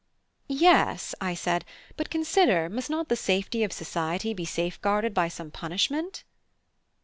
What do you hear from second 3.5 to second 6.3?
of society be safeguarded by some punishment?"